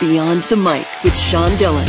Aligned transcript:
Beyond 0.00 0.44
the 0.44 0.56
Mic 0.56 0.86
with 1.04 1.14
Sean 1.14 1.58
Dillon. 1.58 1.86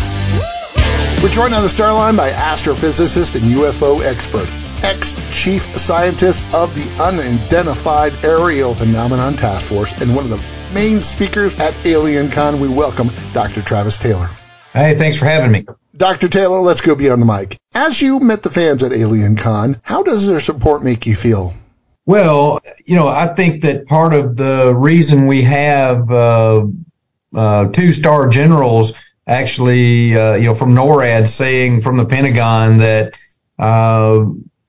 We're 1.23 1.29
joined 1.29 1.53
on 1.53 1.63
the 1.63 1.69
Starline 1.69 2.17
by 2.17 2.31
astrophysicist 2.31 3.35
and 3.35 3.45
UFO 3.45 4.03
expert, 4.03 4.49
ex-chief 4.83 5.61
scientist 5.77 6.43
of 6.53 6.75
the 6.75 7.01
Unidentified 7.01 8.13
Aerial 8.21 8.75
Phenomenon 8.75 9.35
Task 9.37 9.65
Force, 9.65 9.93
and 10.01 10.13
one 10.13 10.25
of 10.25 10.29
the 10.29 10.43
main 10.73 10.99
speakers 10.99 11.57
at 11.57 11.73
AlienCon. 11.85 12.59
We 12.59 12.67
welcome 12.67 13.11
Dr. 13.31 13.61
Travis 13.61 13.97
Taylor. 13.97 14.29
Hey, 14.73 14.97
thanks 14.97 15.17
for 15.17 15.23
having 15.23 15.53
me. 15.53 15.65
Dr. 15.95 16.27
Taylor, 16.27 16.59
let's 16.59 16.81
go 16.81 16.95
beyond 16.95 17.21
the 17.21 17.25
mic. 17.25 17.55
As 17.73 18.01
you 18.01 18.19
met 18.19 18.43
the 18.43 18.49
fans 18.49 18.83
at 18.83 18.91
AlienCon, 18.91 19.79
how 19.83 20.03
does 20.03 20.27
their 20.27 20.41
support 20.41 20.83
make 20.83 21.05
you 21.05 21.15
feel? 21.15 21.53
Well, 22.05 22.59
you 22.83 22.95
know, 22.95 23.07
I 23.07 23.27
think 23.27 23.61
that 23.61 23.85
part 23.85 24.13
of 24.13 24.35
the 24.35 24.75
reason 24.75 25.27
we 25.27 25.43
have 25.43 26.11
uh, 26.11 26.65
uh, 27.35 27.67
two 27.67 27.93
star 27.93 28.27
generals 28.27 28.93
actually, 29.27 30.17
uh, 30.17 30.33
you 30.35 30.47
know, 30.47 30.55
from 30.55 30.73
NORAD 30.73 31.27
saying 31.27 31.81
from 31.81 31.97
the 31.97 32.05
Pentagon 32.05 32.77
that 32.77 33.17
uh, 33.59 34.25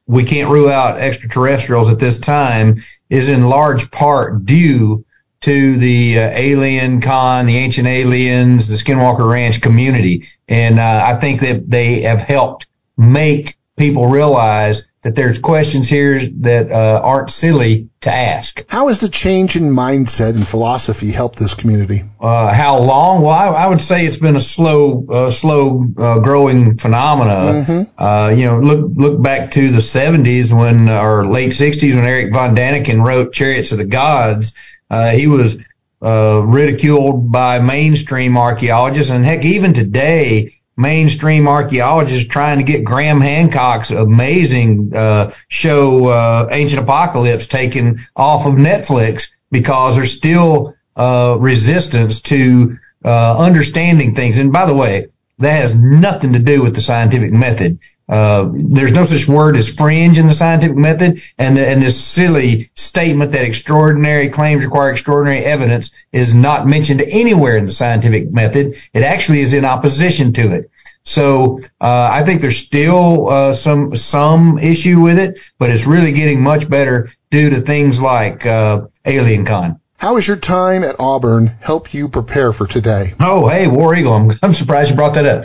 we 0.07 0.25
can't 0.25 0.51
rule 0.51 0.69
out 0.69 0.99
extraterrestrials 0.99 1.91
at 1.91 1.99
this 1.99 2.19
time 2.19 2.83
is 3.09 3.29
in 3.29 3.49
large 3.49 3.91
part 3.91 4.45
due 4.45 5.05
to 5.41 5.77
the 5.77 6.19
uh, 6.19 6.31
AlienCon, 6.31 7.47
the 7.47 7.57
ancient 7.57 7.89
aliens, 7.89 8.69
the 8.69 8.77
Skinwalker 8.77 9.29
Ranch 9.29 9.61
community. 9.61 10.29
And 10.49 10.79
uh, 10.79 11.03
I 11.05 11.17
think 11.17 11.41
that 11.41 11.69
they 11.69 12.03
have 12.03 12.21
helped 12.21 12.67
make 12.97 13.57
people 13.77 14.07
realize 14.07 14.87
that 15.03 15.17
there's 15.17 15.39
questions 15.39 15.89
here 15.89 16.21
that 16.41 16.71
uh, 16.71 17.01
aren't 17.03 17.31
silly 17.31 17.89
to 18.03 18.13
ask. 18.13 18.65
How 18.69 18.87
has 18.87 19.01
the 19.01 19.09
change 19.09 19.57
in 19.57 19.65
mindset 19.65 20.31
and 20.31 20.47
philosophy 20.47 21.11
helped 21.11 21.41
this 21.41 21.55
community? 21.55 22.03
Uh, 22.21 22.55
how 22.55 22.79
long? 22.79 23.23
Well, 23.23 23.35
I, 23.35 23.49
I, 23.49 23.67
would 23.67 23.81
say 23.81 24.07
it's 24.07 24.19
been 24.19 24.37
a 24.37 24.41
slow, 24.41 25.05
uh, 25.09 25.31
slow 25.33 25.85
uh, 25.99 26.19
growing 26.21 26.79
phenomena. 26.79 27.65
Mm-hmm. 27.65 28.03
Uh, 28.03 28.29
you 28.29 28.47
know, 28.47 28.61
look 28.61 28.93
look 28.95 29.23
back 29.23 29.51
to 29.53 29.73
the 29.73 29.79
70s 29.79 30.53
when, 30.57 30.89
or 30.89 31.27
late 31.27 31.51
60s 31.51 31.95
when 31.97 32.05
Eric 32.05 32.33
von 32.33 32.55
Däniken 32.55 33.05
wrote 33.05 33.33
*Chariots 33.33 33.73
of 33.73 33.79
the 33.79 33.85
Gods*. 33.85 34.53
Uh, 34.89 35.11
he 35.11 35.27
was 35.27 35.57
ridiculed 36.01 37.31
by 37.31 37.59
mainstream 37.59 38.37
archaeologists, 38.37 39.11
and 39.11 39.25
heck, 39.25 39.45
even 39.45 39.73
today 39.73 40.53
mainstream 40.83 41.49
archaeologists 41.49 42.29
trying 42.29 42.59
to 42.59 42.65
get 42.65 42.85
Graham 42.85 43.21
Hancock's 43.21 43.91
amazing 43.91 44.95
uh, 44.95 45.33
show 45.49 46.09
uh, 46.09 46.49
Ancient 46.51 46.83
Apocalypse 46.83 47.47
taken 47.47 48.01
off 48.15 48.45
of 48.45 48.55
Netflix 48.55 49.31
because 49.51 49.95
there's 49.95 50.15
still 50.15 50.75
uh, 50.97 51.37
resistance 51.39 52.21
to 52.23 52.79
uh, 53.05 53.39
understanding 53.39 54.15
things. 54.15 54.39
And 54.39 54.53
by 54.53 54.67
the 54.67 54.75
way, 54.75 55.07
that 55.39 55.61
has 55.61 55.75
nothing 55.75 56.35
to 56.35 56.39
do 56.39 56.63
with 56.63 56.75
the 56.75 56.83
scientific 56.83 57.33
method. 57.33 57.79
Uh, 58.13 58.51
there's 58.53 58.93
no 58.93 59.05
such 59.05 59.27
word 59.27 59.57
as 59.57 59.73
fringe 59.73 60.19
in 60.19 60.27
the 60.27 60.35
scientific 60.35 60.77
method, 60.77 61.23
and 61.39 61.57
the, 61.57 61.67
and 61.67 61.83
this 61.83 61.99
silly 61.99 62.71
statement 62.75 63.33
that 63.33 63.43
extraordinary 63.43 64.29
claims 64.29 64.63
require 64.63 64.91
extraordinary 64.91 65.43
evidence 65.43 65.91
is 66.13 66.35
not 66.35 66.67
mentioned 66.67 67.01
anywhere 67.01 67.57
in 67.57 67.65
the 67.65 67.73
scientific 67.73 68.31
method. 68.31 68.75
It 68.93 69.03
actually 69.03 69.41
is 69.41 69.55
in 69.55 69.65
opposition 69.65 70.35
to 70.35 70.53
it. 70.53 70.71
So 71.05 71.61
uh, 71.81 72.11
I 72.13 72.23
think 72.25 72.43
there's 72.43 72.59
still 72.59 73.31
uh, 73.31 73.53
some 73.55 73.97
some 73.97 74.59
issue 74.59 75.01
with 75.01 75.19
it, 75.19 75.41
but 75.59 75.71
it's 75.71 75.87
really 75.87 76.13
getting 76.13 76.43
much 76.43 76.69
better 76.69 77.09
due 77.31 77.49
to 77.49 77.63
things 77.63 77.99
like 77.99 78.45
uh, 78.45 78.89
AlienCon. 79.07 79.81
How 79.97 80.17
has 80.17 80.29
your 80.29 80.37
time 80.37 80.85
at 80.85 80.97
Auburn 80.99 81.47
helped 81.47 81.95
you 81.95 82.09
prepare 82.09 82.53
for 82.53 82.67
today? 82.67 83.15
Oh, 83.21 83.49
hey, 83.49 83.69
War 83.69 83.95
Eagle, 83.95 84.15
I'm, 84.15 84.33
I'm 84.43 84.53
surprised 84.53 84.91
you 84.91 84.97
brought 84.97 85.15
that 85.15 85.27
up. 85.27 85.45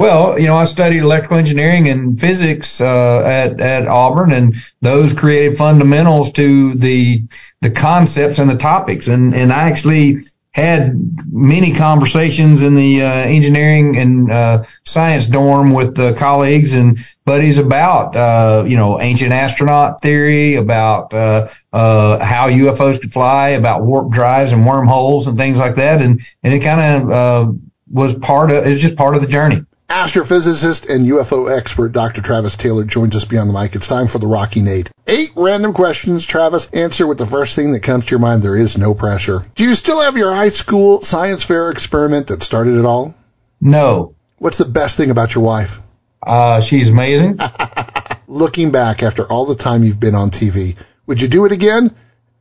Well, 0.00 0.38
you 0.38 0.46
know, 0.46 0.56
I 0.56 0.64
studied 0.64 1.00
electrical 1.00 1.36
engineering 1.36 1.86
and 1.86 2.18
physics 2.18 2.80
uh, 2.80 3.22
at 3.22 3.60
at 3.60 3.86
Auburn, 3.86 4.32
and 4.32 4.54
those 4.80 5.12
created 5.12 5.58
fundamentals 5.58 6.32
to 6.32 6.72
the 6.72 7.24
the 7.60 7.70
concepts 7.70 8.38
and 8.38 8.48
the 8.48 8.56
topics. 8.56 9.08
And 9.08 9.34
and 9.34 9.52
I 9.52 9.68
actually 9.68 10.22
had 10.52 10.98
many 11.30 11.74
conversations 11.74 12.62
in 12.62 12.76
the 12.76 13.02
uh, 13.02 13.08
engineering 13.08 13.98
and 13.98 14.32
uh, 14.32 14.64
science 14.86 15.26
dorm 15.26 15.74
with 15.74 15.94
the 15.94 16.14
colleagues 16.14 16.72
and 16.72 16.98
buddies 17.26 17.58
about 17.58 18.16
uh, 18.16 18.64
you 18.66 18.78
know 18.78 18.98
ancient 19.02 19.32
astronaut 19.32 20.00
theory, 20.00 20.54
about 20.54 21.12
uh, 21.12 21.48
uh, 21.74 22.24
how 22.24 22.48
UFOs 22.48 23.02
could 23.02 23.12
fly, 23.12 23.48
about 23.48 23.84
warp 23.84 24.10
drives 24.10 24.52
and 24.52 24.64
wormholes 24.64 25.26
and 25.26 25.36
things 25.36 25.58
like 25.58 25.74
that. 25.74 26.00
And 26.00 26.22
and 26.42 26.54
it 26.54 26.60
kind 26.60 26.80
of 26.80 27.10
uh, 27.10 27.52
was 27.90 28.14
part 28.14 28.50
of 28.50 28.64
it 28.64 28.70
was 28.70 28.80
just 28.80 28.96
part 28.96 29.14
of 29.14 29.20
the 29.20 29.28
journey. 29.28 29.66
Astrophysicist 29.90 30.88
and 30.88 31.04
UFO 31.04 31.50
expert 31.50 31.90
Dr. 31.90 32.22
Travis 32.22 32.54
Taylor 32.54 32.84
joins 32.84 33.16
us 33.16 33.24
beyond 33.24 33.50
the 33.50 33.60
mic. 33.60 33.74
It's 33.74 33.88
time 33.88 34.06
for 34.06 34.20
the 34.20 34.28
Rockin' 34.28 34.68
8. 34.68 34.88
Eight 35.08 35.32
random 35.34 35.72
questions. 35.72 36.24
Travis, 36.24 36.66
answer 36.66 37.08
with 37.08 37.18
the 37.18 37.26
first 37.26 37.56
thing 37.56 37.72
that 37.72 37.80
comes 37.80 38.06
to 38.06 38.10
your 38.12 38.20
mind. 38.20 38.40
There 38.40 38.56
is 38.56 38.78
no 38.78 38.94
pressure. 38.94 39.42
Do 39.56 39.64
you 39.64 39.74
still 39.74 40.00
have 40.00 40.16
your 40.16 40.32
high 40.32 40.50
school 40.50 41.02
science 41.02 41.42
fair 41.42 41.70
experiment 41.70 42.28
that 42.28 42.44
started 42.44 42.78
it 42.78 42.84
all? 42.84 43.16
No. 43.60 44.14
What's 44.38 44.58
the 44.58 44.64
best 44.64 44.96
thing 44.96 45.10
about 45.10 45.34
your 45.34 45.42
wife? 45.42 45.82
Uh, 46.22 46.60
she's 46.60 46.88
amazing. 46.90 47.40
Looking 48.28 48.70
back 48.70 49.02
after 49.02 49.24
all 49.24 49.44
the 49.44 49.56
time 49.56 49.82
you've 49.82 49.98
been 49.98 50.14
on 50.14 50.30
TV, 50.30 50.76
would 51.06 51.20
you 51.20 51.26
do 51.26 51.46
it 51.46 51.52
again? 51.52 51.92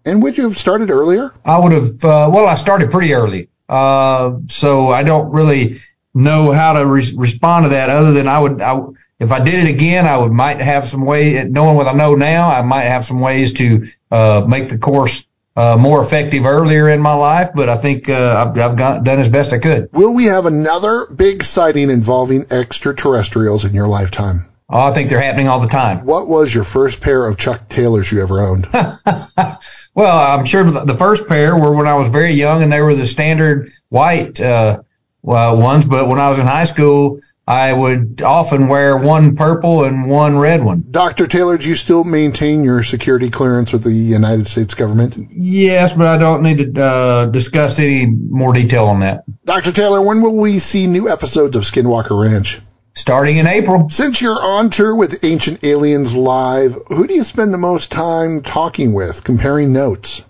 And 0.05 0.21
would 0.21 0.37
you 0.37 0.43
have 0.43 0.55
started 0.55 0.91
earlier? 0.91 1.33
I 1.43 1.57
would 1.57 1.71
have, 1.71 2.05
uh, 2.05 2.29
well, 2.31 2.45
I 2.45 2.53
started 2.53 2.91
pretty 2.91 3.15
early. 3.15 3.49
Uh, 3.67 4.37
so 4.49 4.89
I 4.89 5.01
don't 5.01 5.31
really 5.31 5.79
know 6.13 6.51
how 6.51 6.73
to 6.73 6.85
re- 6.85 7.13
respond 7.15 7.65
to 7.65 7.69
that 7.69 7.89
other 7.89 8.11
than 8.11 8.27
I 8.27 8.39
would, 8.39 8.61
I, 8.61 8.79
if 9.19 9.31
I 9.31 9.39
did 9.39 9.67
it 9.67 9.69
again, 9.69 10.05
I 10.05 10.17
would 10.17 10.31
might 10.31 10.59
have 10.59 10.87
some 10.87 11.05
way, 11.05 11.43
knowing 11.43 11.75
what 11.75 11.87
I 11.87 11.93
know 11.93 12.15
now, 12.15 12.49
I 12.49 12.61
might 12.61 12.85
have 12.85 13.05
some 13.05 13.19
ways 13.19 13.53
to, 13.53 13.87
uh, 14.11 14.43
make 14.47 14.69
the 14.69 14.77
course, 14.77 15.25
uh, 15.55 15.77
more 15.77 16.01
effective 16.01 16.45
earlier 16.45 16.89
in 16.89 17.01
my 17.01 17.13
life, 17.13 17.49
but 17.53 17.69
I 17.69 17.77
think, 17.77 18.09
uh, 18.09 18.45
I've, 18.47 18.57
I've 18.57 18.77
got, 18.77 19.03
done 19.03 19.19
as 19.19 19.27
best 19.27 19.53
I 19.53 19.59
could. 19.59 19.89
Will 19.91 20.13
we 20.13 20.25
have 20.25 20.45
another 20.45 21.05
big 21.07 21.43
sighting 21.43 21.89
involving 21.89 22.45
extraterrestrials 22.51 23.65
in 23.65 23.73
your 23.73 23.87
lifetime? 23.87 24.41
Oh, 24.71 24.85
I 24.85 24.93
think 24.93 25.09
they're 25.09 25.19
happening 25.19 25.47
all 25.47 25.59
the 25.59 25.67
time. 25.67 26.05
What 26.05 26.27
was 26.27 26.53
your 26.53 26.63
first 26.63 27.01
pair 27.01 27.25
of 27.25 27.39
Chuck 27.39 27.69
Taylors 27.69 28.11
you 28.11 28.21
ever 28.21 28.39
owned? 28.39 28.67
well, 29.95 30.19
I'm 30.19 30.45
sure 30.45 30.63
the 30.63 30.95
first 30.95 31.27
pair 31.27 31.57
were 31.57 31.73
when 31.73 31.87
I 31.87 31.95
was 31.95 32.09
very 32.09 32.33
young 32.33 32.61
and 32.61 32.71
they 32.71 32.79
were 32.79 32.93
the 32.93 33.07
standard 33.07 33.71
white, 33.89 34.39
uh, 34.39 34.81
uh, 35.27 35.55
ones, 35.55 35.85
but 35.85 36.07
when 36.07 36.19
I 36.19 36.29
was 36.29 36.39
in 36.39 36.47
high 36.47 36.65
school, 36.65 37.19
I 37.49 37.73
would 37.73 38.21
often 38.21 38.67
wear 38.67 38.95
one 38.95 39.35
purple 39.35 39.83
and 39.83 40.07
one 40.07 40.37
red 40.37 40.63
one. 40.63 40.85
Dr. 40.91 41.25
Taylor, 41.25 41.57
do 41.57 41.67
you 41.67 41.73
still 41.73 42.03
maintain 42.03 42.63
your 42.63 42.83
security 42.83 43.31
clearance 43.31 43.73
with 43.73 43.83
the 43.83 43.91
United 43.91 44.47
States 44.47 44.75
government? 44.75 45.15
Yes, 45.31 45.93
but 45.93 46.05
I 46.05 46.19
don't 46.19 46.43
need 46.43 46.75
to 46.75 46.83
uh, 46.83 47.25
discuss 47.25 47.79
any 47.79 48.05
more 48.05 48.53
detail 48.53 48.85
on 48.85 48.99
that. 48.99 49.23
Dr. 49.45 49.71
Taylor, 49.71 49.99
when 49.99 50.21
will 50.21 50.37
we 50.37 50.59
see 50.59 50.85
new 50.85 51.09
episodes 51.09 51.55
of 51.55 51.63
Skinwalker 51.63 52.23
Ranch? 52.23 52.61
Starting 52.93 53.37
in 53.37 53.47
April. 53.47 53.89
Since 53.89 54.21
you're 54.21 54.39
on 54.39 54.69
tour 54.69 54.93
with 54.93 55.23
Ancient 55.23 55.63
Aliens 55.63 56.15
Live, 56.15 56.75
who 56.89 57.07
do 57.07 57.15
you 57.15 57.23
spend 57.23 57.51
the 57.51 57.57
most 57.57 57.91
time 57.91 58.41
talking 58.41 58.93
with, 58.93 59.23
comparing 59.23 59.73
notes? 59.73 60.23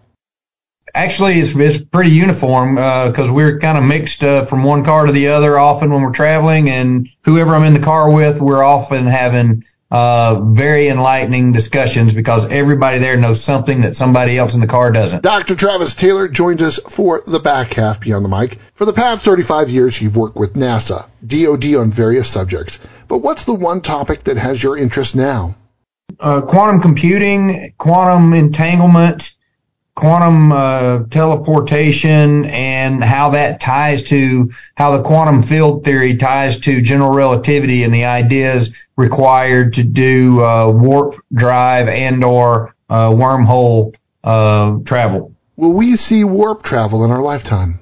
Actually 1.03 1.39
it's, 1.39 1.55
it's 1.55 1.83
pretty 1.83 2.11
uniform 2.11 2.75
because 2.75 3.29
uh, 3.29 3.33
we're 3.33 3.59
kind 3.59 3.77
of 3.77 3.83
mixed 3.83 4.23
uh, 4.23 4.45
from 4.45 4.63
one 4.63 4.83
car 4.83 5.05
to 5.05 5.11
the 5.11 5.29
other 5.29 5.57
often 5.57 5.89
when 5.89 6.01
we're 6.01 6.11
traveling 6.11 6.69
and 6.69 7.07
whoever 7.23 7.55
i'm 7.55 7.63
in 7.63 7.73
the 7.73 7.79
car 7.79 8.11
with 8.11 8.41
we're 8.41 8.63
often 8.63 9.05
having 9.05 9.63
uh, 9.91 10.39
very 10.51 10.87
enlightening 10.87 11.51
discussions 11.51 12.13
because 12.13 12.45
everybody 12.45 12.99
there 12.99 13.17
knows 13.17 13.43
something 13.43 13.81
that 13.81 13.95
somebody 13.95 14.37
else 14.37 14.53
in 14.53 14.61
the 14.61 14.67
car 14.67 14.91
doesn't. 14.91 15.23
Dr. 15.23 15.55
Travis 15.55 15.95
Taylor 15.95 16.27
joins 16.27 16.61
us 16.61 16.77
for 16.77 17.23
the 17.25 17.39
back 17.39 17.73
half 17.73 17.99
beyond 17.99 18.23
the 18.23 18.29
mic. 18.29 18.59
For 18.75 18.85
the 18.85 18.93
past 18.93 19.25
35 19.25 19.71
years, 19.71 19.99
you've 19.99 20.15
worked 20.15 20.35
with 20.35 20.53
NASA, 20.53 21.09
DoD 21.25 21.75
on 21.75 21.89
various 21.89 22.29
subjects. 22.29 22.77
But 23.07 23.19
what's 23.19 23.45
the 23.45 23.55
one 23.55 23.81
topic 23.81 24.25
that 24.25 24.37
has 24.37 24.61
your 24.61 24.77
interest 24.77 25.15
now? 25.15 25.55
Uh, 26.19 26.41
quantum 26.41 26.81
computing, 26.81 27.73
quantum 27.79 28.33
entanglement, 28.33 29.31
quantum 29.99 30.53
uh, 30.53 31.03
teleportation 31.09 32.45
and 32.45 33.03
how 33.03 33.31
that 33.31 33.59
ties 33.59 34.03
to 34.03 34.49
how 34.73 34.95
the 34.95 35.03
quantum 35.03 35.43
field 35.43 35.83
theory 35.83 36.15
ties 36.15 36.57
to 36.57 36.81
general 36.81 37.11
relativity 37.11 37.83
and 37.83 37.93
the 37.93 38.05
ideas 38.05 38.73
required 38.95 39.73
to 39.73 39.83
do 39.83 40.41
uh, 40.41 40.69
warp 40.69 41.15
drive 41.33 41.89
and 41.89 42.23
or 42.23 42.73
uh, 42.89 43.09
wormhole 43.09 43.93
uh, 44.23 44.77
travel. 44.85 45.35
Will 45.57 45.73
we 45.73 45.97
see 45.97 46.23
warp 46.23 46.63
travel 46.63 47.03
in 47.03 47.11
our 47.11 47.21
lifetime? 47.21 47.79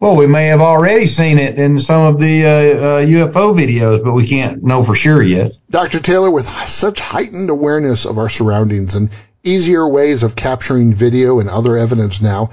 Well, 0.00 0.16
we 0.16 0.26
may 0.26 0.46
have 0.46 0.62
already 0.62 1.06
seen 1.06 1.38
it 1.38 1.58
in 1.58 1.78
some 1.78 2.06
of 2.06 2.18
the 2.18 2.42
UFO 2.42 3.34
uh, 3.34 3.50
uh, 3.50 3.54
videos, 3.54 4.02
but 4.02 4.14
we 4.14 4.26
can't 4.26 4.62
know 4.62 4.82
for 4.82 4.94
sure 4.94 5.22
yet. 5.22 5.52
Dr. 5.68 5.98
Taylor, 5.98 6.30
with 6.30 6.48
such 6.48 7.00
heightened 7.00 7.50
awareness 7.50 8.06
of 8.06 8.16
our 8.16 8.30
surroundings 8.30 8.94
and 8.94 9.10
easier 9.48 9.88
ways 9.88 10.22
of 10.22 10.36
capturing 10.36 10.92
video 10.92 11.40
and 11.40 11.48
other 11.48 11.76
evidence 11.76 12.20
now. 12.20 12.50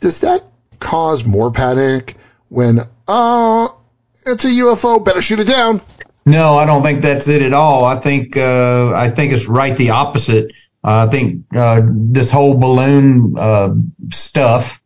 Does 0.00 0.20
that 0.20 0.44
cause 0.78 1.24
more 1.24 1.50
panic 1.50 2.16
when, 2.48 2.78
oh, 3.08 3.80
it's 4.24 4.44
a 4.44 4.48
UFO, 4.48 5.04
better 5.04 5.20
shoot 5.20 5.40
it 5.40 5.48
down? 5.48 5.80
No, 6.26 6.56
I 6.56 6.66
don't 6.66 6.82
think 6.82 7.02
that's 7.02 7.28
it 7.28 7.42
at 7.42 7.52
all. 7.52 7.84
I 7.84 7.96
think 7.96 8.36
uh, 8.36 8.92
I 8.92 9.10
think 9.10 9.32
it's 9.32 9.46
right 9.46 9.76
the 9.76 9.90
opposite. 9.90 10.50
Uh, 10.82 11.06
I 11.06 11.10
think 11.10 11.44
uh, 11.54 11.82
this 11.84 12.32
whole 12.32 12.58
balloon 12.58 13.36
uh, 13.38 13.74
stuff 14.10 14.82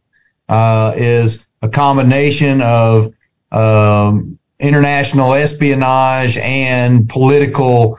uh, 0.50 0.92
is 0.96 1.46
a 1.62 1.70
combination 1.70 2.60
of 2.60 3.14
um, 3.50 4.38
international 4.58 5.32
espionage 5.32 6.36
and 6.36 7.08
political 7.08 7.98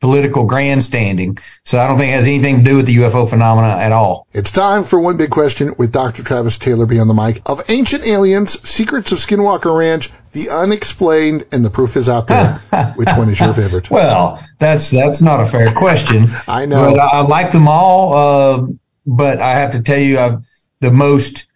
political 0.00 0.46
grandstanding. 0.46 1.38
So 1.64 1.80
I 1.80 1.88
don't 1.88 1.98
think 1.98 2.12
it 2.12 2.14
has 2.14 2.28
anything 2.28 2.58
to 2.58 2.64
do 2.64 2.76
with 2.76 2.86
the 2.86 2.96
UFO 2.96 3.28
phenomena 3.28 3.68
at 3.68 3.92
all. 3.92 4.26
It's 4.32 4.52
time 4.52 4.84
for 4.84 5.00
one 5.00 5.16
big 5.16 5.30
question 5.30 5.74
with 5.76 5.92
Dr. 5.92 6.22
Travis 6.22 6.58
Taylor 6.58 6.86
beyond 6.86 7.10
the 7.10 7.14
mic 7.14 7.42
of 7.46 7.62
ancient 7.68 8.06
aliens, 8.06 8.68
secrets 8.68 9.10
of 9.12 9.18
Skinwalker 9.18 9.76
Ranch, 9.76 10.10
the 10.32 10.50
unexplained, 10.50 11.46
and 11.50 11.64
the 11.64 11.70
proof 11.70 11.96
is 11.96 12.08
out 12.08 12.28
there. 12.28 12.54
Which 12.96 13.10
one 13.10 13.28
is 13.28 13.40
your 13.40 13.52
favorite? 13.52 13.90
Well, 13.90 14.42
that's 14.58 14.90
that's 14.90 15.20
not 15.20 15.40
a 15.40 15.46
fair 15.46 15.72
question. 15.72 16.26
I 16.48 16.66
know. 16.66 16.92
But 16.92 17.00
I, 17.00 17.06
I 17.08 17.20
like 17.22 17.50
them 17.50 17.66
all. 17.66 18.14
Uh, 18.14 18.66
but 19.06 19.40
I 19.40 19.58
have 19.58 19.72
to 19.72 19.82
tell 19.82 19.98
you, 19.98 20.18
I've, 20.18 20.44
the 20.80 20.92
most 20.92 21.46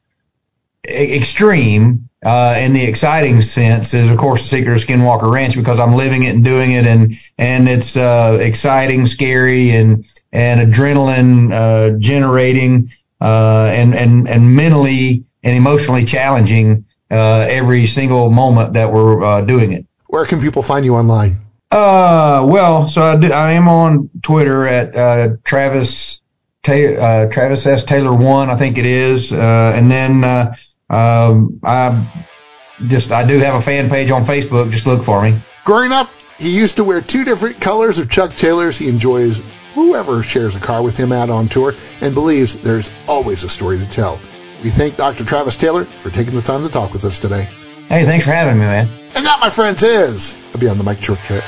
extreme 0.85 2.09
uh, 2.23 2.57
in 2.59 2.73
the 2.73 2.85
exciting 2.85 3.41
sense 3.43 3.95
is, 3.95 4.11
of 4.11 4.19
course, 4.19 4.43
the 4.43 4.49
Secret 4.57 4.75
of 4.75 4.79
Skinwalker 4.79 5.31
Ranch 5.31 5.57
because 5.57 5.81
I'm 5.81 5.95
living 5.95 6.23
it 6.23 6.35
and 6.35 6.45
doing 6.45 6.73
it, 6.73 6.87
and 6.87 7.15
and 7.39 7.69
it's 7.69 7.97
uh, 7.97 8.39
exciting, 8.41 9.07
scary, 9.07 9.71
and 9.71 10.05
and 10.33 10.73
adrenaline 10.73 11.53
uh, 11.53 11.99
generating, 11.99 12.91
uh, 13.21 13.71
and 13.73 13.95
and 13.95 14.29
and 14.29 14.55
mentally 14.55 15.25
and 15.43 15.57
emotionally 15.57 16.05
challenging 16.05 16.85
uh, 17.11 17.47
every 17.49 17.87
single 17.87 18.31
moment 18.31 18.75
that 18.75 18.93
we're 18.93 19.23
uh, 19.23 19.41
doing 19.43 19.73
it. 19.73 19.87
Where 20.07 20.25
can 20.25 20.41
people 20.41 20.63
find 20.63 20.85
you 20.85 20.95
online? 20.95 21.33
Uh, 21.71 22.45
well, 22.47 22.87
so 22.87 23.03
I, 23.03 23.17
do, 23.17 23.33
I 23.33 23.53
am 23.53 23.67
on 23.67 24.11
Twitter 24.23 24.67
at 24.67 24.95
uh, 24.95 25.37
Travis 25.43 26.21
Ta- 26.63 26.73
uh, 26.73 27.27
Travis 27.27 27.67
S 27.67 27.83
Taylor 27.83 28.15
one, 28.15 28.49
I 28.49 28.57
think 28.57 28.79
it 28.79 28.87
is, 28.87 29.33
uh, 29.33 29.73
and 29.75 29.91
then 29.91 30.23
uh, 30.23 30.55
um, 30.93 31.61
I 31.63 32.07
just 32.87 33.13
I 33.13 33.25
do 33.25 33.39
have 33.39 33.55
a 33.55 33.61
fan 33.61 33.89
page 33.91 34.11
on 34.11 34.25
Facebook. 34.25 34.71
Just 34.71 34.87
look 34.87 35.05
for 35.05 35.23
me. 35.23 35.39
Growing 35.65 35.93
up, 35.93 36.11
he 36.39 36.57
used 36.57 36.77
to 36.77 36.85
wear 36.85 37.01
two 37.01 37.25
different 37.25 37.61
colors 37.61 37.99
of 37.99 38.11
Chuck 38.11 38.35
Taylors. 38.35 38.77
He 38.77 38.89
enjoys 38.89 39.41
whoever 39.75 40.23
shares 40.23 40.57
a 40.57 40.61
car 40.61 40.83
with 40.83 40.97
him 40.97 41.13
out 41.13 41.31
on 41.31 41.49
tour 41.49 41.75
and 42.01 42.15
believes 42.15 42.57
there's 42.57 42.91
always 43.09 43.43
a 43.45 43.49
story 43.49 43.79
to 43.79 43.89
tell. 43.89 44.21
We 44.63 44.71
thank 44.71 44.97
Dr. 44.97 45.25
Travis 45.25 45.57
Taylor 45.57 45.85
for 45.85 46.11
taking 46.11 46.35
the 46.35 46.43
time 46.43 46.63
to 46.63 46.69
talk 46.69 46.93
with 46.93 47.05
us 47.05 47.19
today. 47.19 47.49
Hey, 47.89 48.05
thanks 48.05 48.25
for 48.25 48.33
having 48.33 48.59
me, 48.59 48.65
man. 48.65 48.89
And 49.15 49.27
that, 49.27 49.39
my 49.41 49.51
friends, 49.51 49.83
is 49.83 50.37
Beyond 50.59 50.79
the 50.79 50.85
Mic 50.85 51.03
shortcut. 51.03 51.43